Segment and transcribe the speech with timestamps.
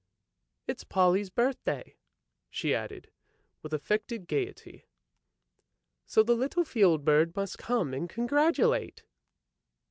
[0.65, 1.95] "It is Polly's birthday,"
[2.49, 3.11] she added,
[3.61, 4.87] with affected gaiety,"
[6.07, 9.03] so the little field bird must come and congratulate!